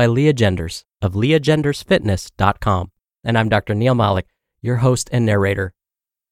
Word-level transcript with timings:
by 0.00 0.06
Lea 0.06 0.32
Genders 0.32 0.86
of 1.02 1.12
leagendersfitness.com. 1.12 2.90
And 3.22 3.36
I'm 3.36 3.50
Dr. 3.50 3.74
Neal 3.74 3.94
Malik, 3.94 4.28
your 4.62 4.76
host 4.76 5.10
and 5.12 5.26
narrator. 5.26 5.74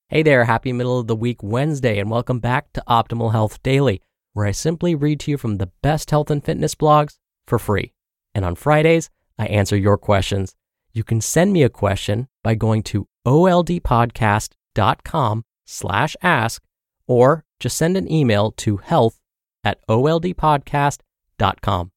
Hey 0.09 0.23
there, 0.23 0.45
happy 0.45 0.73
middle 0.73 0.99
of 0.99 1.07
the 1.07 1.15
week 1.15 1.43
Wednesday, 1.43 1.99
and 1.99 2.11
welcome 2.11 2.41
back 2.41 2.73
to 2.73 2.83
Optimal 2.89 3.33
Health 3.33 3.63
Daily, 3.63 4.01
where 4.33 4.47
I 4.47 4.53
simply 4.53 4.95
read 4.95 5.21
to 5.21 5.33
you 5.33 5.37
from 5.37 5.59
the 5.59 5.71
best 5.83 6.11
health 6.11 6.31
and 6.31 6.43
fitness 6.43 6.75
blogs 6.75 7.19
for 7.47 7.59
free. 7.59 7.93
And 8.35 8.43
on 8.43 8.55
Fridays, 8.55 9.11
I 9.39 9.45
answer 9.49 9.77
your 9.77 9.99
questions. 9.99 10.55
You 10.95 11.05
can 11.05 11.21
send 11.21 11.53
me 11.53 11.63
a 11.63 11.69
question 11.69 12.29
by 12.43 12.55
going 12.55 12.83
to 12.85 13.07
oldpodcast.com 13.27 15.45
slash 15.67 16.17
ask, 16.23 16.63
or 17.07 17.45
just 17.61 17.77
send 17.77 17.99
an 17.99 18.11
email 18.11 18.51
to 18.53 18.79
health 18.79 19.21
at 19.63 19.87
oldpodcast.com. 19.89 21.93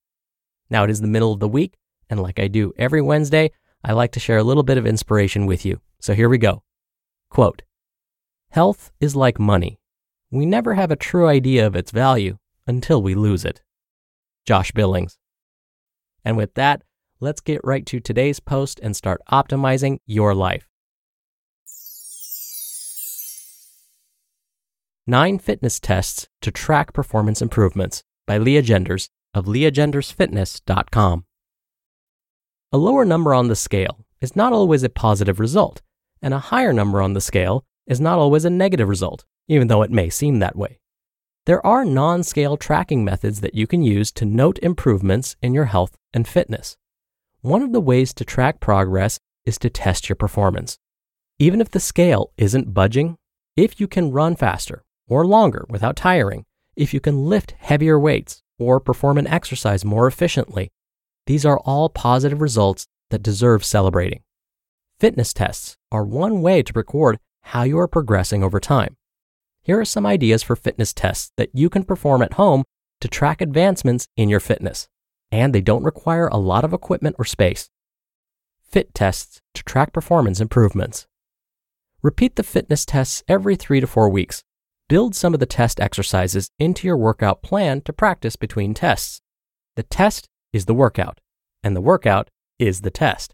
Now 0.71 0.85
it 0.85 0.89
is 0.89 1.01
the 1.01 1.07
middle 1.07 1.33
of 1.33 1.41
the 1.41 1.49
week, 1.49 1.77
and 2.09 2.21
like 2.21 2.39
I 2.39 2.47
do 2.47 2.73
every 2.77 3.01
Wednesday, 3.01 3.51
I 3.83 3.91
like 3.91 4.13
to 4.13 4.21
share 4.21 4.37
a 4.37 4.43
little 4.43 4.63
bit 4.63 4.77
of 4.77 4.87
inspiration 4.87 5.45
with 5.45 5.65
you. 5.65 5.81
So 5.99 6.13
here 6.13 6.29
we 6.29 6.37
go. 6.37 6.63
Quote 7.29 7.61
Health 8.51 8.91
is 9.01 9.15
like 9.15 9.37
money. 9.37 9.79
We 10.31 10.45
never 10.45 10.75
have 10.75 10.89
a 10.89 10.95
true 10.95 11.27
idea 11.27 11.67
of 11.67 11.75
its 11.75 11.91
value 11.91 12.37
until 12.65 13.03
we 13.03 13.15
lose 13.15 13.43
it. 13.43 13.61
Josh 14.45 14.71
Billings. 14.71 15.17
And 16.23 16.37
with 16.37 16.53
that, 16.53 16.83
let's 17.19 17.41
get 17.41 17.59
right 17.65 17.85
to 17.87 17.99
today's 17.99 18.39
post 18.39 18.79
and 18.81 18.95
start 18.95 19.21
optimizing 19.29 19.97
your 20.05 20.33
life. 20.33 20.69
Nine 25.05 25.37
Fitness 25.37 25.81
Tests 25.81 26.29
to 26.41 26.51
Track 26.51 26.93
Performance 26.93 27.41
Improvements 27.41 28.03
by 28.25 28.37
Lea 28.37 28.61
Genders 28.61 29.09
of 29.33 29.45
leagendersfitness.com. 29.45 31.25
A 32.71 32.77
lower 32.77 33.05
number 33.05 33.33
on 33.33 33.47
the 33.47 33.55
scale 33.55 34.05
is 34.21 34.35
not 34.35 34.53
always 34.53 34.83
a 34.83 34.89
positive 34.89 35.39
result, 35.39 35.81
and 36.21 36.33
a 36.33 36.39
higher 36.39 36.71
number 36.71 37.01
on 37.01 37.13
the 37.13 37.21
scale 37.21 37.65
is 37.87 37.99
not 37.99 38.19
always 38.19 38.45
a 38.45 38.49
negative 38.49 38.87
result, 38.87 39.25
even 39.47 39.67
though 39.67 39.81
it 39.81 39.91
may 39.91 40.09
seem 40.09 40.39
that 40.39 40.55
way. 40.55 40.79
There 41.45 41.65
are 41.65 41.83
non 41.83 42.23
scale 42.23 42.55
tracking 42.55 43.03
methods 43.03 43.41
that 43.41 43.55
you 43.55 43.65
can 43.65 43.81
use 43.81 44.11
to 44.13 44.25
note 44.25 44.59
improvements 44.59 45.35
in 45.41 45.53
your 45.53 45.65
health 45.65 45.97
and 46.13 46.27
fitness. 46.27 46.77
One 47.41 47.63
of 47.63 47.73
the 47.73 47.81
ways 47.81 48.13
to 48.13 48.25
track 48.25 48.59
progress 48.59 49.19
is 49.45 49.57
to 49.59 49.69
test 49.69 50.07
your 50.07 50.15
performance. 50.15 50.77
Even 51.39 51.59
if 51.59 51.71
the 51.71 51.79
scale 51.79 52.31
isn't 52.37 52.73
budging, 52.73 53.17
if 53.57 53.79
you 53.79 53.87
can 53.87 54.11
run 54.11 54.35
faster 54.35 54.83
or 55.07 55.25
longer 55.25 55.65
without 55.67 55.95
tiring, 55.95 56.45
if 56.75 56.93
you 56.93 56.99
can 56.99 57.25
lift 57.25 57.55
heavier 57.57 57.99
weights 57.99 58.40
or 58.61 58.79
perform 58.79 59.17
an 59.17 59.27
exercise 59.27 59.83
more 59.83 60.05
efficiently, 60.05 60.69
these 61.25 61.45
are 61.45 61.59
all 61.59 61.89
positive 61.89 62.41
results 62.41 62.85
that 63.09 63.23
deserve 63.23 63.65
celebrating. 63.65 64.21
Fitness 64.99 65.33
tests 65.33 65.75
are 65.91 66.05
one 66.05 66.41
way 66.41 66.61
to 66.61 66.73
record 66.73 67.17
how 67.41 67.63
you 67.63 67.79
are 67.79 67.87
progressing 67.87 68.43
over 68.43 68.59
time. 68.59 68.95
Here 69.63 69.79
are 69.79 69.85
some 69.85 70.05
ideas 70.05 70.43
for 70.43 70.55
fitness 70.55 70.93
tests 70.93 71.31
that 71.37 71.49
you 71.53 71.69
can 71.69 71.83
perform 71.83 72.21
at 72.21 72.33
home 72.33 72.63
to 72.99 73.07
track 73.07 73.41
advancements 73.41 74.07
in 74.15 74.29
your 74.29 74.39
fitness, 74.39 74.87
and 75.31 75.53
they 75.53 75.61
don't 75.61 75.83
require 75.83 76.27
a 76.27 76.37
lot 76.37 76.63
of 76.63 76.73
equipment 76.73 77.15
or 77.17 77.25
space. 77.25 77.69
Fit 78.69 78.93
tests 78.93 79.41
to 79.55 79.63
track 79.63 79.91
performance 79.91 80.39
improvements. 80.39 81.07
Repeat 82.01 82.35
the 82.35 82.43
fitness 82.43 82.85
tests 82.85 83.23
every 83.27 83.55
three 83.55 83.79
to 83.79 83.87
four 83.87 84.09
weeks. 84.09 84.43
Build 84.91 85.15
some 85.15 85.33
of 85.33 85.39
the 85.39 85.45
test 85.45 85.79
exercises 85.79 86.51
into 86.59 86.85
your 86.85 86.97
workout 86.97 87.41
plan 87.41 87.79
to 87.83 87.93
practice 87.93 88.35
between 88.35 88.73
tests. 88.73 89.21
The 89.77 89.83
test 89.83 90.27
is 90.51 90.65
the 90.65 90.73
workout, 90.73 91.21
and 91.63 91.73
the 91.73 91.79
workout 91.79 92.29
is 92.59 92.81
the 92.81 92.91
test. 92.91 93.33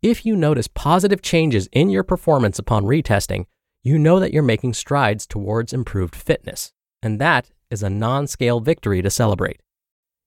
If 0.00 0.24
you 0.24 0.36
notice 0.36 0.68
positive 0.68 1.22
changes 1.22 1.68
in 1.72 1.90
your 1.90 2.04
performance 2.04 2.60
upon 2.60 2.84
retesting, 2.84 3.46
you 3.82 3.98
know 3.98 4.20
that 4.20 4.32
you're 4.32 4.44
making 4.44 4.74
strides 4.74 5.26
towards 5.26 5.72
improved 5.72 6.14
fitness, 6.14 6.72
and 7.02 7.20
that 7.20 7.50
is 7.68 7.82
a 7.82 7.90
non 7.90 8.28
scale 8.28 8.60
victory 8.60 9.02
to 9.02 9.10
celebrate. 9.10 9.62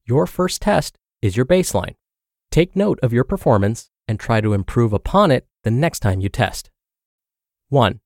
Your 0.04 0.28
first 0.28 0.62
test 0.62 0.98
is 1.22 1.38
your 1.38 1.46
baseline. 1.46 1.96
Take 2.52 2.76
note 2.76 3.00
of 3.02 3.14
your 3.14 3.24
performance 3.24 3.92
and 4.10 4.20
try 4.20 4.42
to 4.42 4.52
improve 4.52 4.92
upon 4.92 5.32
it 5.32 5.48
the 5.64 5.72
next 5.72 6.02
time 6.02 6.20
you 6.20 6.28
test. 6.28 6.70
1. 7.70 8.02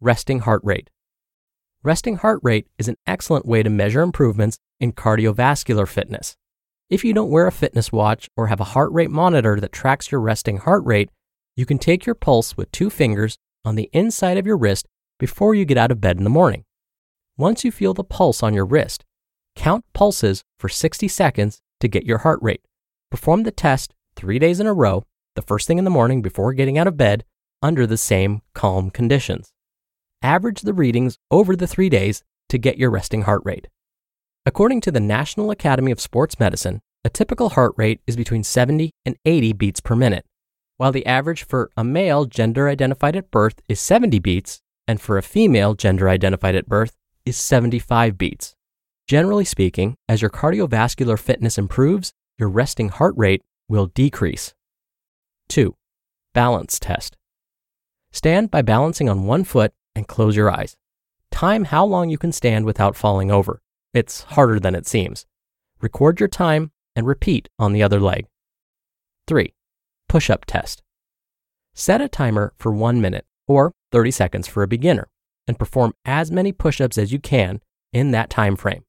Resting 0.00 0.38
heart 0.38 0.62
rate. 0.64 0.88
Resting 1.82 2.16
heart 2.16 2.40
rate 2.42 2.66
is 2.78 2.88
an 2.88 2.98
excellent 3.06 3.46
way 3.46 3.62
to 3.62 3.70
measure 3.70 4.02
improvements 4.02 4.58
in 4.80 4.92
cardiovascular 4.92 5.88
fitness. 5.88 6.36
If 6.90 7.06
you 7.06 7.14
don't 7.14 7.30
wear 7.30 7.46
a 7.46 7.52
fitness 7.52 7.90
watch 7.90 8.28
or 8.36 8.48
have 8.48 8.60
a 8.60 8.74
heart 8.74 8.92
rate 8.92 9.10
monitor 9.10 9.58
that 9.58 9.72
tracks 9.72 10.12
your 10.12 10.20
resting 10.20 10.58
heart 10.58 10.84
rate, 10.84 11.08
you 11.56 11.64
can 11.64 11.78
take 11.78 12.04
your 12.04 12.14
pulse 12.14 12.54
with 12.54 12.70
two 12.70 12.90
fingers 12.90 13.38
on 13.64 13.76
the 13.76 13.88
inside 13.94 14.36
of 14.36 14.46
your 14.46 14.58
wrist 14.58 14.88
before 15.18 15.54
you 15.54 15.64
get 15.64 15.78
out 15.78 15.90
of 15.90 16.02
bed 16.02 16.18
in 16.18 16.24
the 16.24 16.28
morning. 16.28 16.64
Once 17.38 17.64
you 17.64 17.72
feel 17.72 17.94
the 17.94 18.04
pulse 18.04 18.42
on 18.42 18.52
your 18.52 18.66
wrist, 18.66 19.06
count 19.56 19.82
pulses 19.94 20.44
for 20.58 20.68
60 20.68 21.08
seconds 21.08 21.62
to 21.80 21.88
get 21.88 22.04
your 22.04 22.18
heart 22.18 22.40
rate. 22.42 22.60
Perform 23.10 23.44
the 23.44 23.50
test 23.50 23.94
three 24.16 24.38
days 24.38 24.60
in 24.60 24.66
a 24.66 24.74
row, 24.74 25.06
the 25.34 25.40
first 25.40 25.66
thing 25.66 25.78
in 25.78 25.84
the 25.84 25.90
morning 25.90 26.20
before 26.20 26.52
getting 26.52 26.76
out 26.76 26.86
of 26.86 26.98
bed, 26.98 27.24
under 27.62 27.86
the 27.86 27.96
same 27.96 28.42
calm 28.52 28.90
conditions. 28.90 29.54
Average 30.22 30.62
the 30.62 30.74
readings 30.74 31.16
over 31.30 31.56
the 31.56 31.66
three 31.66 31.88
days 31.88 32.22
to 32.50 32.58
get 32.58 32.76
your 32.76 32.90
resting 32.90 33.22
heart 33.22 33.40
rate. 33.44 33.68
According 34.44 34.82
to 34.82 34.90
the 34.90 35.00
National 35.00 35.50
Academy 35.50 35.90
of 35.90 36.00
Sports 36.00 36.38
Medicine, 36.38 36.82
a 37.04 37.08
typical 37.08 37.50
heart 37.50 37.72
rate 37.78 38.00
is 38.06 38.16
between 38.16 38.44
70 38.44 38.90
and 39.06 39.16
80 39.24 39.54
beats 39.54 39.80
per 39.80 39.96
minute, 39.96 40.26
while 40.76 40.92
the 40.92 41.06
average 41.06 41.46
for 41.46 41.70
a 41.74 41.84
male 41.84 42.26
gender 42.26 42.68
identified 42.68 43.16
at 43.16 43.30
birth 43.30 43.62
is 43.66 43.80
70 43.80 44.18
beats, 44.18 44.60
and 44.86 45.00
for 45.00 45.16
a 45.16 45.22
female 45.22 45.72
gender 45.72 46.06
identified 46.08 46.54
at 46.54 46.68
birth 46.68 46.96
is 47.24 47.38
75 47.38 48.18
beats. 48.18 48.54
Generally 49.08 49.46
speaking, 49.46 49.96
as 50.06 50.20
your 50.20 50.30
cardiovascular 50.30 51.18
fitness 51.18 51.56
improves, 51.56 52.12
your 52.38 52.50
resting 52.50 52.90
heart 52.90 53.14
rate 53.16 53.40
will 53.68 53.86
decrease. 53.86 54.52
2. 55.48 55.74
Balance 56.34 56.78
test. 56.78 57.16
Stand 58.12 58.50
by 58.50 58.60
balancing 58.60 59.08
on 59.08 59.24
one 59.24 59.44
foot 59.44 59.72
and 60.00 60.08
close 60.08 60.34
your 60.34 60.50
eyes. 60.50 60.76
Time 61.30 61.64
how 61.64 61.84
long 61.84 62.08
you 62.08 62.16
can 62.16 62.32
stand 62.32 62.64
without 62.64 62.96
falling 62.96 63.30
over. 63.30 63.60
It's 63.92 64.22
harder 64.22 64.58
than 64.58 64.74
it 64.74 64.86
seems. 64.86 65.26
Record 65.82 66.18
your 66.18 66.28
time 66.28 66.72
and 66.96 67.06
repeat 67.06 67.50
on 67.58 67.74
the 67.74 67.82
other 67.82 68.00
leg. 68.00 68.26
3. 69.26 69.52
Push 70.08 70.30
up 70.30 70.46
test. 70.46 70.82
Set 71.74 72.00
a 72.00 72.08
timer 72.08 72.54
for 72.56 72.72
one 72.72 73.02
minute 73.02 73.26
or 73.46 73.74
30 73.92 74.10
seconds 74.10 74.48
for 74.48 74.62
a 74.62 74.68
beginner 74.68 75.08
and 75.46 75.58
perform 75.58 75.92
as 76.06 76.32
many 76.32 76.50
push 76.50 76.80
ups 76.80 76.96
as 76.96 77.12
you 77.12 77.18
can 77.18 77.60
in 77.92 78.10
that 78.10 78.30
time 78.30 78.56
frame. 78.56 78.84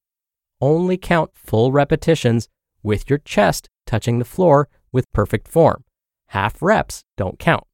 Only 0.61 0.95
count 0.95 1.31
full 1.33 1.73
repetitions 1.73 2.47
with 2.81 3.09
your 3.09 3.19
chest 3.19 3.67
touching 3.85 4.17
the 4.19 4.25
floor 4.25 4.69
with 4.93 5.11
perfect 5.11 5.49
form. 5.49 5.83
Half 6.27 6.61
reps 6.61 7.03
don't 7.17 7.37
count. 7.37 7.65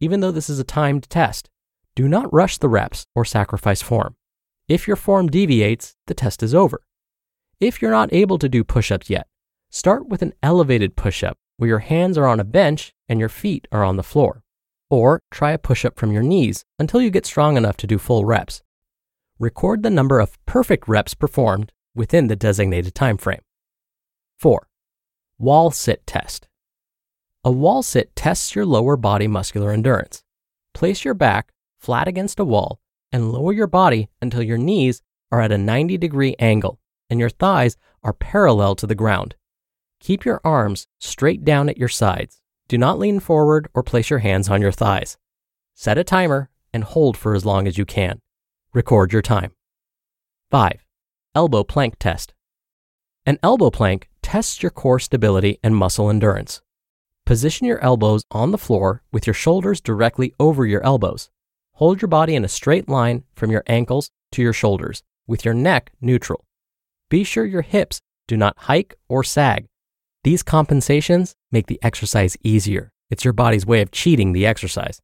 Even 0.00 0.20
though 0.20 0.32
this 0.32 0.48
is 0.48 0.58
a 0.58 0.64
timed 0.64 1.10
test, 1.10 1.49
do 1.94 2.08
not 2.08 2.32
rush 2.32 2.58
the 2.58 2.68
reps 2.68 3.06
or 3.14 3.24
sacrifice 3.24 3.82
form. 3.82 4.16
If 4.68 4.86
your 4.86 4.96
form 4.96 5.28
deviates, 5.28 5.96
the 6.06 6.14
test 6.14 6.42
is 6.42 6.54
over. 6.54 6.82
If 7.58 7.82
you're 7.82 7.90
not 7.90 8.12
able 8.12 8.38
to 8.38 8.48
do 8.48 8.64
push 8.64 8.90
ups 8.90 9.10
yet, 9.10 9.26
start 9.70 10.08
with 10.08 10.22
an 10.22 10.32
elevated 10.42 10.96
push 10.96 11.22
up 11.22 11.36
where 11.56 11.68
your 11.68 11.80
hands 11.80 12.16
are 12.16 12.26
on 12.26 12.40
a 12.40 12.44
bench 12.44 12.92
and 13.08 13.20
your 13.20 13.28
feet 13.28 13.68
are 13.70 13.84
on 13.84 13.96
the 13.96 14.02
floor. 14.02 14.42
Or 14.88 15.20
try 15.30 15.52
a 15.52 15.58
push 15.58 15.84
up 15.84 15.98
from 15.98 16.12
your 16.12 16.22
knees 16.22 16.64
until 16.78 17.00
you 17.00 17.10
get 17.10 17.26
strong 17.26 17.56
enough 17.56 17.76
to 17.78 17.86
do 17.86 17.98
full 17.98 18.24
reps. 18.24 18.62
Record 19.38 19.82
the 19.82 19.90
number 19.90 20.20
of 20.20 20.38
perfect 20.46 20.88
reps 20.88 21.14
performed 21.14 21.72
within 21.94 22.28
the 22.28 22.36
designated 22.36 22.94
time 22.94 23.18
frame. 23.18 23.42
4. 24.38 24.66
Wall 25.38 25.70
sit 25.70 26.06
test. 26.06 26.48
A 27.44 27.50
wall 27.50 27.82
sit 27.82 28.14
tests 28.14 28.54
your 28.54 28.66
lower 28.66 28.96
body 28.96 29.26
muscular 29.26 29.70
endurance. 29.70 30.22
Place 30.74 31.04
your 31.04 31.14
back 31.14 31.52
flat 31.80 32.06
against 32.06 32.38
a 32.38 32.44
wall 32.44 32.80
and 33.10 33.32
lower 33.32 33.52
your 33.52 33.66
body 33.66 34.08
until 34.20 34.42
your 34.42 34.58
knees 34.58 35.02
are 35.32 35.40
at 35.40 35.52
a 35.52 35.58
90 35.58 35.98
degree 35.98 36.36
angle 36.38 36.78
and 37.08 37.18
your 37.18 37.30
thighs 37.30 37.76
are 38.02 38.12
parallel 38.12 38.74
to 38.76 38.86
the 38.86 38.94
ground. 38.94 39.34
Keep 40.00 40.24
your 40.24 40.40
arms 40.44 40.86
straight 40.98 41.44
down 41.44 41.68
at 41.68 41.78
your 41.78 41.88
sides. 41.88 42.40
Do 42.68 42.78
not 42.78 42.98
lean 42.98 43.20
forward 43.20 43.68
or 43.74 43.82
place 43.82 44.10
your 44.10 44.20
hands 44.20 44.48
on 44.48 44.62
your 44.62 44.72
thighs. 44.72 45.18
Set 45.74 45.98
a 45.98 46.04
timer 46.04 46.50
and 46.72 46.84
hold 46.84 47.16
for 47.16 47.34
as 47.34 47.44
long 47.44 47.66
as 47.66 47.76
you 47.76 47.84
can. 47.84 48.20
Record 48.72 49.12
your 49.12 49.22
time. 49.22 49.52
5. 50.50 50.84
Elbow 51.34 51.64
plank 51.64 51.96
test. 51.98 52.34
An 53.26 53.38
elbow 53.42 53.70
plank 53.70 54.08
tests 54.22 54.62
your 54.62 54.70
core 54.70 54.98
stability 54.98 55.58
and 55.62 55.76
muscle 55.76 56.08
endurance. 56.08 56.62
Position 57.26 57.66
your 57.66 57.78
elbows 57.80 58.24
on 58.30 58.50
the 58.50 58.58
floor 58.58 59.02
with 59.12 59.26
your 59.26 59.34
shoulders 59.34 59.80
directly 59.80 60.34
over 60.40 60.64
your 60.66 60.82
elbows. 60.82 61.30
Hold 61.80 62.02
your 62.02 62.10
body 62.10 62.34
in 62.34 62.44
a 62.44 62.48
straight 62.48 62.90
line 62.90 63.24
from 63.32 63.50
your 63.50 63.62
ankles 63.66 64.10
to 64.32 64.42
your 64.42 64.52
shoulders, 64.52 65.02
with 65.26 65.46
your 65.46 65.54
neck 65.54 65.90
neutral. 65.98 66.44
Be 67.08 67.24
sure 67.24 67.46
your 67.46 67.62
hips 67.62 68.02
do 68.28 68.36
not 68.36 68.52
hike 68.58 68.96
or 69.08 69.24
sag. 69.24 69.64
These 70.22 70.42
compensations 70.42 71.34
make 71.50 71.68
the 71.68 71.80
exercise 71.82 72.36
easier. 72.44 72.92
It's 73.08 73.24
your 73.24 73.32
body's 73.32 73.64
way 73.64 73.80
of 73.80 73.92
cheating 73.92 74.34
the 74.34 74.44
exercise. 74.44 75.00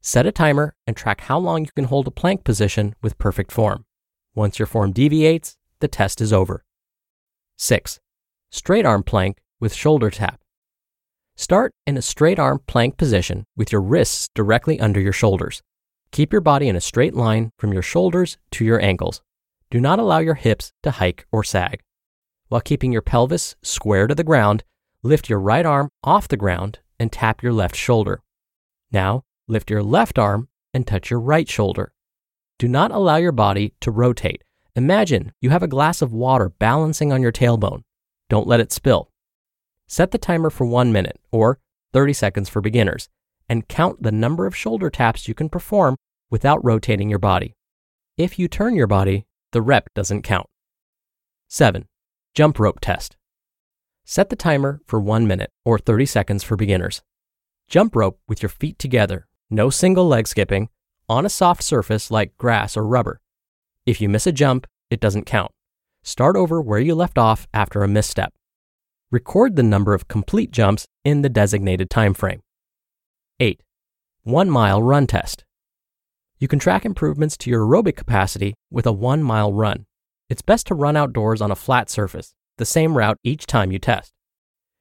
Set 0.00 0.26
a 0.26 0.30
timer 0.30 0.76
and 0.86 0.96
track 0.96 1.22
how 1.22 1.40
long 1.40 1.64
you 1.64 1.72
can 1.74 1.86
hold 1.86 2.06
a 2.06 2.12
plank 2.12 2.44
position 2.44 2.94
with 3.02 3.18
perfect 3.18 3.50
form. 3.50 3.84
Once 4.32 4.60
your 4.60 4.66
form 4.66 4.92
deviates, 4.92 5.56
the 5.80 5.88
test 5.88 6.20
is 6.20 6.32
over. 6.32 6.64
6. 7.58 7.98
Straight 8.52 8.86
arm 8.86 9.02
plank 9.02 9.38
with 9.58 9.74
shoulder 9.74 10.10
tap. 10.10 10.40
Start 11.34 11.72
in 11.84 11.96
a 11.96 12.02
straight 12.02 12.38
arm 12.38 12.60
plank 12.68 12.96
position 12.96 13.44
with 13.56 13.72
your 13.72 13.82
wrists 13.82 14.28
directly 14.36 14.78
under 14.78 15.00
your 15.00 15.12
shoulders. 15.12 15.62
Keep 16.16 16.32
your 16.32 16.40
body 16.40 16.66
in 16.66 16.76
a 16.76 16.80
straight 16.80 17.12
line 17.12 17.50
from 17.58 17.74
your 17.74 17.82
shoulders 17.82 18.38
to 18.50 18.64
your 18.64 18.80
ankles. 18.80 19.20
Do 19.70 19.82
not 19.82 19.98
allow 19.98 20.16
your 20.16 20.32
hips 20.32 20.72
to 20.82 20.92
hike 20.92 21.26
or 21.30 21.44
sag. 21.44 21.82
While 22.48 22.62
keeping 22.62 22.90
your 22.90 23.02
pelvis 23.02 23.54
square 23.62 24.06
to 24.06 24.14
the 24.14 24.24
ground, 24.24 24.64
lift 25.02 25.28
your 25.28 25.38
right 25.38 25.66
arm 25.66 25.90
off 26.02 26.26
the 26.26 26.38
ground 26.38 26.78
and 26.98 27.12
tap 27.12 27.42
your 27.42 27.52
left 27.52 27.76
shoulder. 27.76 28.22
Now, 28.90 29.24
lift 29.46 29.70
your 29.70 29.82
left 29.82 30.18
arm 30.18 30.48
and 30.72 30.86
touch 30.86 31.10
your 31.10 31.20
right 31.20 31.46
shoulder. 31.46 31.92
Do 32.58 32.66
not 32.66 32.92
allow 32.92 33.16
your 33.16 33.30
body 33.32 33.74
to 33.82 33.90
rotate. 33.90 34.42
Imagine 34.74 35.32
you 35.42 35.50
have 35.50 35.62
a 35.62 35.68
glass 35.68 36.00
of 36.00 36.14
water 36.14 36.48
balancing 36.48 37.12
on 37.12 37.20
your 37.20 37.30
tailbone. 37.30 37.82
Don't 38.30 38.48
let 38.48 38.60
it 38.60 38.72
spill. 38.72 39.10
Set 39.86 40.12
the 40.12 40.18
timer 40.18 40.48
for 40.48 40.64
one 40.64 40.94
minute 40.94 41.20
or 41.30 41.58
30 41.92 42.14
seconds 42.14 42.48
for 42.48 42.62
beginners 42.62 43.10
and 43.50 43.68
count 43.68 44.02
the 44.02 44.10
number 44.10 44.46
of 44.46 44.56
shoulder 44.56 44.88
taps 44.88 45.28
you 45.28 45.34
can 45.34 45.50
perform 45.50 45.94
without 46.30 46.64
rotating 46.64 47.08
your 47.08 47.18
body. 47.18 47.54
If 48.16 48.38
you 48.38 48.48
turn 48.48 48.74
your 48.74 48.86
body, 48.86 49.26
the 49.52 49.62
rep 49.62 49.92
doesn't 49.94 50.22
count. 50.22 50.46
7. 51.48 51.86
Jump 52.34 52.58
rope 52.58 52.80
test. 52.80 53.16
Set 54.04 54.30
the 54.30 54.36
timer 54.36 54.80
for 54.86 55.00
one 55.00 55.26
minute 55.26 55.50
or 55.64 55.78
30 55.78 56.06
seconds 56.06 56.42
for 56.44 56.56
beginners. 56.56 57.02
Jump 57.68 57.96
rope 57.96 58.20
with 58.28 58.42
your 58.42 58.48
feet 58.48 58.78
together, 58.78 59.26
no 59.50 59.70
single 59.70 60.06
leg 60.06 60.28
skipping, 60.28 60.68
on 61.08 61.24
a 61.24 61.30
soft 61.30 61.62
surface 61.62 62.10
like 62.10 62.36
grass 62.36 62.76
or 62.76 62.86
rubber. 62.86 63.20
If 63.84 64.00
you 64.00 64.08
miss 64.08 64.26
a 64.26 64.32
jump, 64.32 64.66
it 64.90 65.00
doesn't 65.00 65.26
count. 65.26 65.52
Start 66.02 66.36
over 66.36 66.60
where 66.60 66.80
you 66.80 66.94
left 66.94 67.18
off 67.18 67.48
after 67.54 67.82
a 67.82 67.88
misstep. 67.88 68.32
Record 69.10 69.56
the 69.56 69.62
number 69.62 69.94
of 69.94 70.08
complete 70.08 70.50
jumps 70.50 70.86
in 71.04 71.22
the 71.22 71.28
designated 71.28 71.90
time 71.90 72.14
frame. 72.14 72.42
8. 73.40 73.62
1 74.24 74.50
mile 74.50 74.82
run 74.82 75.06
test. 75.06 75.45
You 76.38 76.48
can 76.48 76.58
track 76.58 76.84
improvements 76.84 77.36
to 77.38 77.50
your 77.50 77.64
aerobic 77.64 77.96
capacity 77.96 78.54
with 78.70 78.86
a 78.86 78.92
1 78.92 79.22
mile 79.22 79.52
run. 79.52 79.86
It's 80.28 80.42
best 80.42 80.66
to 80.66 80.74
run 80.74 80.96
outdoors 80.96 81.40
on 81.40 81.50
a 81.50 81.56
flat 81.56 81.88
surface, 81.88 82.34
the 82.58 82.66
same 82.66 82.96
route 82.96 83.18
each 83.24 83.46
time 83.46 83.72
you 83.72 83.78
test. 83.78 84.12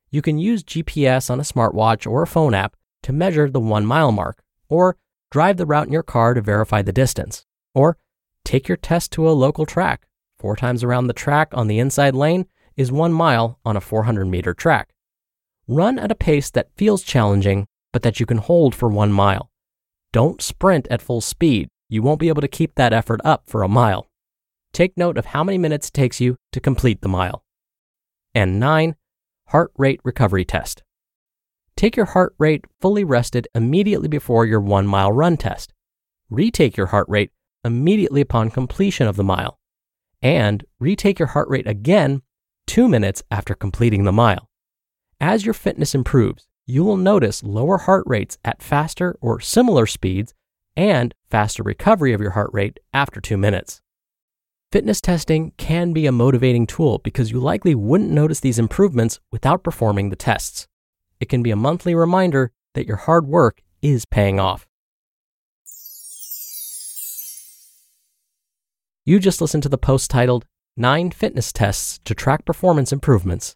You 0.10 0.22
can 0.22 0.38
use 0.38 0.64
GPS 0.64 1.30
on 1.30 1.40
a 1.40 1.44
smartwatch 1.44 2.10
or 2.10 2.24
a 2.24 2.28
phone 2.28 2.54
app 2.54 2.76
to 3.04 3.14
measure 3.14 3.50
the 3.50 3.60
1 3.60 3.86
mile 3.86 4.12
mark, 4.12 4.44
or 4.68 4.98
drive 5.32 5.58
the 5.58 5.66
route 5.66 5.88
in 5.88 5.94
your 5.94 6.04
car 6.04 6.34
to 6.34 6.42
verify 6.42 6.82
the 6.82 6.92
distance, 6.92 7.46
or 7.74 7.98
take 8.44 8.68
your 8.68 8.78
test 8.78 9.12
to 9.14 9.30
a 9.30 9.32
local 9.32 9.66
track 9.66 10.08
four 10.46 10.56
times 10.56 10.84
around 10.84 11.08
the 11.08 11.14
track 11.14 11.50
on 11.54 11.68
the 11.68 11.80
inside 11.80 12.14
lane 12.14 12.46
is 12.76 12.92
one 12.92 13.12
mile 13.12 13.60
on 13.66 13.76
a 13.76 13.82
400 13.82 14.26
meter 14.26 14.54
track. 14.54 14.94
Run 15.68 15.98
at 15.98 16.12
a 16.12 16.16
pace 16.16 16.52
that 16.52 16.70
feels 16.76 17.02
challenging, 17.02 17.66
but 17.92 18.04
that 18.04 18.20
you 18.20 18.26
can 18.28 18.38
hold 18.38 18.76
for 18.76 18.88
one 18.88 19.12
mile. 19.12 19.50
Don't 20.16 20.42
sprint 20.42 20.88
at 20.90 21.02
full 21.02 21.20
speed. 21.20 21.68
You 21.90 22.02
won't 22.02 22.22
be 22.22 22.30
able 22.30 22.42
to 22.42 22.48
keep 22.48 22.76
that 22.76 22.94
effort 22.94 23.20
up 23.26 23.50
for 23.50 23.64
a 23.64 23.68
mile. 23.68 24.08
Take 24.72 24.96
note 24.96 25.18
of 25.18 25.26
how 25.26 25.44
many 25.44 25.58
minutes 25.58 25.90
it 25.90 25.94
takes 25.94 26.22
you 26.22 26.38
to 26.54 26.62
complete 26.62 27.02
the 27.02 27.10
mile. 27.10 27.44
And 28.34 28.58
9. 28.58 28.96
Heart 29.50 29.74
rate 29.78 30.00
recovery 30.06 30.46
test. 30.46 30.84
Take 31.76 31.98
your 31.98 32.06
heart 32.06 32.34
rate 32.40 32.64
fully 32.80 33.04
rested 33.04 33.50
immediately 33.54 34.08
before 34.08 34.46
your 34.46 34.62
one 34.62 34.88
mile 34.88 35.12
run 35.12 35.36
test. 35.36 35.74
Retake 36.30 36.78
your 36.78 36.88
heart 36.88 37.10
rate 37.10 37.32
immediately 37.66 38.22
upon 38.22 38.52
completion 38.52 39.08
of 39.08 39.18
the 39.18 39.24
mile 39.26 39.60
and 40.22 40.64
retake 40.80 41.20
your 41.20 41.28
heart 41.28 41.50
rate 41.50 41.68
again 41.68 42.22
two 42.68 42.88
minutes 42.88 43.22
after 43.30 43.54
completing 43.54 44.06
the 44.06 44.14
mile. 44.14 44.50
As 45.20 45.44
your 45.44 45.54
fitness 45.54 45.94
improves, 45.94 46.48
you 46.66 46.84
will 46.84 46.98
notice 46.98 47.44
lower 47.44 47.78
heart 47.78 48.04
rates 48.08 48.38
at 48.44 48.62
faster 48.62 49.18
or 49.22 49.40
similar 49.40 49.86
speeds 49.86 50.34
and 50.76 51.14
faster 51.30 51.64
recovery 51.64 52.14
of 52.14 52.22
your 52.22 52.32
heart 52.32 52.50
rate 52.54 52.80
after 52.94 53.22
two 53.22 53.38
minutes. 53.38 53.82
Fitness 54.72 55.00
testing 55.00 55.54
can 55.58 55.94
be 55.94 56.06
a 56.06 56.12
motivating 56.12 56.66
tool 56.66 57.00
because 57.00 57.32
you 57.32 57.40
likely 57.40 57.76
wouldn't 57.76 58.10
notice 58.10 58.40
these 58.40 58.60
improvements 58.60 59.20
without 59.32 59.64
performing 59.64 60.10
the 60.10 60.16
tests. 60.16 60.68
It 61.20 61.30
can 61.30 61.44
be 61.44 61.52
a 61.52 61.56
monthly 61.56 61.96
reminder 61.96 62.52
that 62.74 62.88
your 62.88 62.98
hard 62.98 63.28
work 63.28 63.62
is 63.82 64.06
paying 64.06 64.40
off. 64.40 64.68
You 69.06 69.20
just 69.20 69.40
listened 69.40 69.64
to 69.64 69.70
the 69.70 69.78
post 69.78 70.10
titled 70.10 70.46
Nine 70.76 71.12
Fitness 71.12 71.54
Tests 71.54 72.00
to 72.06 72.16
Track 72.16 72.44
Performance 72.44 72.92
Improvements 72.92 73.56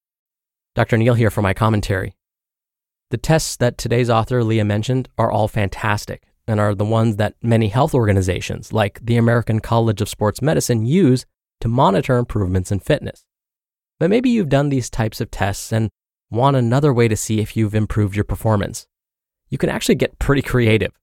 Dr. 0.73 0.97
Neal 0.97 1.15
here 1.15 1.29
for 1.29 1.41
my 1.41 1.53
commentary. 1.53 2.15
The 3.09 3.17
tests 3.17 3.57
that 3.57 3.77
today's 3.77 4.09
author 4.09 4.41
Lea 4.41 4.63
mentioned 4.63 5.09
are 5.17 5.29
all 5.29 5.49
fantastic 5.49 6.23
and 6.47 6.59
are 6.59 6.73
the 6.73 6.85
ones 6.85 7.17
that 7.17 7.35
many 7.41 7.67
health 7.67 7.93
organizations, 7.93 8.71
like 8.71 8.99
the 9.03 9.17
American 9.17 9.59
College 9.59 10.01
of 10.01 10.07
Sports 10.07 10.41
Medicine, 10.41 10.85
use 10.85 11.25
to 11.59 11.67
monitor 11.67 12.17
improvements 12.17 12.71
in 12.71 12.79
fitness. 12.79 13.25
But 13.99 14.09
maybe 14.09 14.29
you've 14.29 14.49
done 14.49 14.69
these 14.69 14.89
types 14.89 15.19
of 15.19 15.29
tests 15.29 15.73
and 15.73 15.89
want 16.29 16.55
another 16.55 16.93
way 16.93 17.09
to 17.09 17.17
see 17.17 17.41
if 17.41 17.57
you've 17.57 17.75
improved 17.75 18.15
your 18.15 18.23
performance. 18.23 18.87
You 19.49 19.57
can 19.57 19.69
actually 19.69 19.95
get 19.95 20.19
pretty 20.19 20.41
creative. 20.41 20.93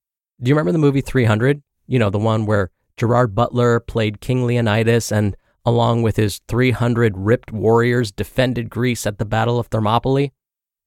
Do 0.40 0.48
you 0.48 0.54
remember 0.54 0.72
the 0.72 0.78
movie 0.78 1.02
300? 1.02 1.62
You 1.86 1.98
know, 1.98 2.08
the 2.08 2.18
one 2.18 2.46
where 2.46 2.70
Gerard 2.96 3.34
Butler 3.34 3.80
played 3.80 4.20
King 4.20 4.46
Leonidas 4.46 5.12
and 5.12 5.36
along 5.68 6.02
with 6.02 6.16
his 6.16 6.40
300 6.48 7.16
ripped 7.16 7.52
warriors, 7.52 8.10
defended 8.10 8.70
Greece 8.70 9.06
at 9.06 9.18
the 9.18 9.26
Battle 9.26 9.58
of 9.58 9.66
Thermopylae. 9.66 10.32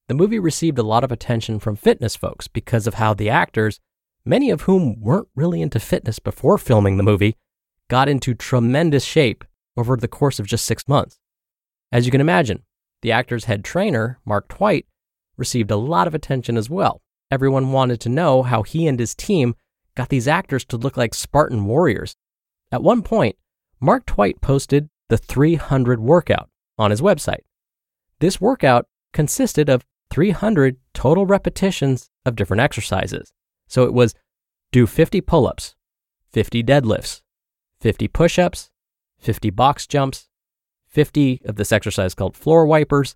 The 0.08 0.16
movie 0.16 0.40
received 0.40 0.80
a 0.80 0.84
lot 0.84 1.04
of 1.04 1.12
attention 1.12 1.60
from 1.60 1.76
fitness 1.76 2.16
folks 2.16 2.48
because 2.48 2.88
of 2.88 2.96
how 2.96 3.14
the 3.14 3.30
actors, 3.30 3.80
many 4.26 4.50
of 4.50 4.62
whom 4.62 5.00
weren't 5.00 5.28
really 5.36 5.62
into 5.62 5.80
fitness 5.80 6.18
before 6.18 6.58
filming 6.58 6.98
the 6.98 7.04
movie, 7.04 7.36
got 7.90 8.10
into 8.10 8.34
tremendous 8.34 9.06
shape 9.06 9.44
over 9.78 9.96
the 9.96 10.08
course 10.08 10.40
of 10.40 10.48
just 10.48 10.66
six 10.66 10.88
months. 10.88 11.20
As 11.92 12.06
you 12.06 12.12
can 12.12 12.22
imagine, 12.22 12.64
the 13.04 13.12
actor's 13.12 13.46
head 13.46 13.64
trainer, 13.64 14.20
Mark 14.26 14.48
Twight, 14.48 14.88
received 15.38 15.70
a 15.70 15.76
lot 15.76 16.08
of 16.08 16.16
attention 16.16 16.58
as 16.58 16.70
well. 16.70 17.02
Everyone 17.30 17.72
wanted 17.72 18.00
to 18.02 18.10
know 18.10 18.42
how 18.42 18.64
he 18.64 18.88
and 18.88 19.00
his 19.00 19.14
team 19.14 19.56
got 19.96 20.10
these 20.10 20.28
actors 20.28 20.66
to 20.66 20.78
look 20.78 20.98
like 20.98 21.14
Spartan 21.14 21.66
warriors. 21.66 22.16
At 22.72 22.84
one 22.84 23.04
point, 23.04 23.36
Mark 23.84 24.06
Twight 24.06 24.40
posted 24.42 24.90
the 25.10 25.18
300 25.18 26.00
workout 26.00 26.50
on 26.78 26.92
his 26.92 27.02
website. 27.02 27.42
This 28.20 28.40
workout 28.40 28.86
consisted 29.12 29.70
of 29.70 29.84
300 30.12 30.78
total 30.94 31.26
repetitions 31.26 32.12
of 32.24 32.36
different 32.36 32.62
exercises. 32.62 33.34
So 33.68 33.86
it 33.86 33.94
was 33.94 34.14
do 34.72 34.86
50 34.86 35.20
pull 35.22 35.48
ups, 35.48 35.76
50 36.32 36.64
deadlifts, 36.64 37.22
50 37.80 38.08
push 38.08 38.38
ups, 38.38 38.70
50 39.18 39.50
box 39.50 39.88
jumps, 39.88 40.30
50 40.88 41.42
of 41.46 41.56
this 41.56 41.72
exercise 41.72 42.14
called 42.14 42.38
floor 42.38 42.68
wipers, 42.68 43.16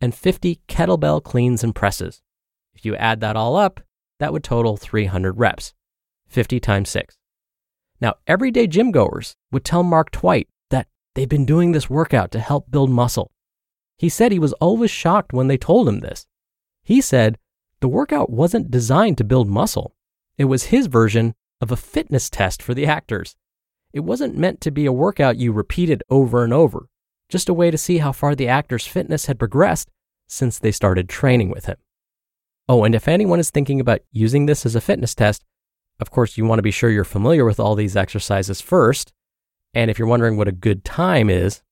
and 0.00 0.14
50 0.14 0.60
kettlebell 0.66 1.22
cleans 1.22 1.62
and 1.62 1.74
presses. 1.74 2.22
If 2.74 2.86
you 2.86 2.96
add 2.96 3.20
that 3.20 3.36
all 3.36 3.56
up, 3.56 3.80
that 4.18 4.32
would 4.32 4.44
total 4.44 4.78
300 4.78 5.38
reps, 5.38 5.74
50 6.28 6.58
times 6.60 6.88
6. 6.88 7.18
Now, 8.00 8.14
everyday 8.26 8.66
gym 8.66 8.90
goers 8.90 9.36
would 9.50 9.64
tell 9.64 9.82
Mark 9.82 10.10
Twight 10.10 10.48
that 10.70 10.88
they've 11.14 11.28
been 11.28 11.46
doing 11.46 11.72
this 11.72 11.90
workout 11.90 12.30
to 12.32 12.40
help 12.40 12.70
build 12.70 12.90
muscle. 12.90 13.30
He 13.98 14.08
said 14.08 14.32
he 14.32 14.38
was 14.38 14.52
always 14.54 14.90
shocked 14.90 15.32
when 15.32 15.48
they 15.48 15.56
told 15.56 15.88
him 15.88 16.00
this. 16.00 16.26
He 16.82 17.00
said 17.00 17.38
the 17.80 17.88
workout 17.88 18.30
wasn't 18.30 18.70
designed 18.70 19.18
to 19.18 19.24
build 19.24 19.48
muscle, 19.48 19.96
it 20.38 20.44
was 20.44 20.64
his 20.64 20.86
version 20.86 21.34
of 21.60 21.72
a 21.72 21.76
fitness 21.76 22.28
test 22.28 22.62
for 22.62 22.74
the 22.74 22.86
actors. 22.86 23.36
It 23.92 24.00
wasn't 24.00 24.36
meant 24.36 24.60
to 24.62 24.70
be 24.70 24.84
a 24.84 24.92
workout 24.92 25.38
you 25.38 25.52
repeated 25.52 26.02
over 26.10 26.44
and 26.44 26.52
over, 26.52 26.88
just 27.28 27.48
a 27.48 27.54
way 27.54 27.70
to 27.70 27.78
see 27.78 27.98
how 27.98 28.12
far 28.12 28.34
the 28.34 28.48
actor's 28.48 28.86
fitness 28.86 29.26
had 29.26 29.38
progressed 29.38 29.90
since 30.26 30.58
they 30.58 30.72
started 30.72 31.08
training 31.08 31.50
with 31.50 31.64
him. 31.64 31.76
Oh, 32.68 32.84
and 32.84 32.94
if 32.94 33.08
anyone 33.08 33.40
is 33.40 33.50
thinking 33.50 33.80
about 33.80 34.00
using 34.10 34.46
this 34.46 34.66
as 34.66 34.74
a 34.74 34.80
fitness 34.80 35.14
test, 35.14 35.44
of 36.00 36.10
course, 36.10 36.36
you 36.36 36.44
want 36.44 36.58
to 36.58 36.62
be 36.62 36.70
sure 36.70 36.90
you're 36.90 37.04
familiar 37.04 37.44
with 37.44 37.58
all 37.58 37.74
these 37.74 37.96
exercises 37.96 38.60
first. 38.60 39.12
And 39.74 39.90
if 39.90 39.98
you're 39.98 40.08
wondering 40.08 40.36
what 40.36 40.48
a 40.48 40.52
good 40.52 40.84
time 40.84 41.30
is, 41.30 41.62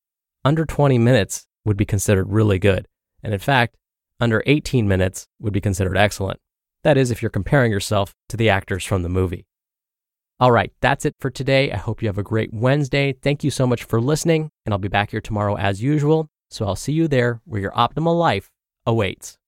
under 0.44 0.64
20 0.64 0.98
minutes 0.98 1.46
would 1.64 1.76
be 1.76 1.84
considered 1.84 2.30
really 2.30 2.58
good. 2.58 2.86
And 3.22 3.32
in 3.32 3.40
fact, 3.40 3.76
under 4.20 4.42
18 4.46 4.86
minutes 4.86 5.26
would 5.40 5.52
be 5.52 5.60
considered 5.60 5.96
excellent. 5.96 6.40
That 6.82 6.96
is, 6.98 7.10
if 7.10 7.22
you're 7.22 7.30
comparing 7.30 7.72
yourself 7.72 8.14
to 8.28 8.36
the 8.36 8.50
actors 8.50 8.84
from 8.84 9.02
the 9.02 9.08
movie. 9.08 9.46
All 10.38 10.52
right, 10.52 10.72
that's 10.80 11.04
it 11.04 11.14
for 11.20 11.30
today. 11.30 11.72
I 11.72 11.76
hope 11.76 12.02
you 12.02 12.08
have 12.08 12.18
a 12.18 12.22
great 12.22 12.52
Wednesday. 12.52 13.12
Thank 13.12 13.44
you 13.44 13.50
so 13.50 13.66
much 13.66 13.84
for 13.84 14.00
listening, 14.00 14.50
and 14.66 14.72
I'll 14.72 14.78
be 14.78 14.88
back 14.88 15.10
here 15.10 15.20
tomorrow 15.20 15.56
as 15.56 15.82
usual. 15.82 16.28
So 16.50 16.66
I'll 16.66 16.76
see 16.76 16.92
you 16.92 17.08
there 17.08 17.40
where 17.44 17.60
your 17.60 17.72
optimal 17.72 18.18
life 18.18 18.50
awaits. 18.84 19.38